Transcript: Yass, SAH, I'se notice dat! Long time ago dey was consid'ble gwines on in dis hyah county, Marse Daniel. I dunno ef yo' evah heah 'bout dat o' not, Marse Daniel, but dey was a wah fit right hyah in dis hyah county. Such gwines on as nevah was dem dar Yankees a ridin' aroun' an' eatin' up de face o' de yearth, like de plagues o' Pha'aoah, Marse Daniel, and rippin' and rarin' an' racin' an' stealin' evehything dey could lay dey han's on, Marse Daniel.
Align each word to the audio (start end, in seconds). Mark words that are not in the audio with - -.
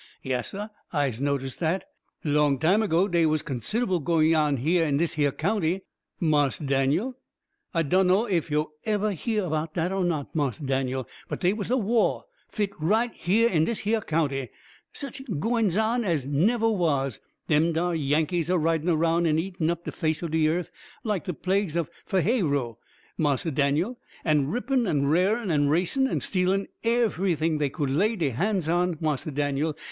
Yass, 0.23 0.49
SAH, 0.49 0.69
I'se 0.91 1.21
notice 1.21 1.57
dat! 1.57 1.85
Long 2.23 2.57
time 2.57 2.81
ago 2.81 3.07
dey 3.07 3.27
was 3.27 3.43
consid'ble 3.43 4.03
gwines 4.03 4.33
on 4.35 4.57
in 4.57 4.97
dis 4.97 5.13
hyah 5.13 5.29
county, 5.31 5.81
Marse 6.19 6.57
Daniel. 6.57 7.13
I 7.71 7.83
dunno 7.83 8.25
ef 8.25 8.49
yo' 8.49 8.71
evah 8.83 9.13
heah 9.13 9.47
'bout 9.47 9.75
dat 9.75 9.91
o' 9.91 10.01
not, 10.01 10.33
Marse 10.35 10.57
Daniel, 10.57 11.07
but 11.29 11.41
dey 11.41 11.53
was 11.53 11.69
a 11.69 11.77
wah 11.77 12.23
fit 12.49 12.71
right 12.79 13.15
hyah 13.15 13.49
in 13.51 13.65
dis 13.65 13.81
hyah 13.81 14.01
county. 14.01 14.49
Such 14.91 15.21
gwines 15.39 15.77
on 15.77 16.03
as 16.03 16.25
nevah 16.25 16.71
was 16.75 17.19
dem 17.47 17.71
dar 17.73 17.93
Yankees 17.93 18.49
a 18.49 18.57
ridin' 18.57 18.89
aroun' 18.89 19.27
an' 19.27 19.37
eatin' 19.37 19.69
up 19.69 19.83
de 19.85 19.91
face 19.91 20.23
o' 20.23 20.27
de 20.27 20.39
yearth, 20.39 20.71
like 21.03 21.25
de 21.25 21.33
plagues 21.35 21.77
o' 21.77 21.85
Pha'aoah, 22.09 22.75
Marse 23.19 23.43
Daniel, 23.53 23.99
and 24.25 24.51
rippin' 24.51 24.87
and 24.87 25.11
rarin' 25.11 25.51
an' 25.51 25.69
racin' 25.69 26.07
an' 26.07 26.21
stealin' 26.21 26.67
evehything 26.83 27.59
dey 27.59 27.69
could 27.69 27.91
lay 27.91 28.15
dey 28.15 28.31
han's 28.31 28.67
on, 28.67 28.97
Marse 28.99 29.25
Daniel. 29.25 29.77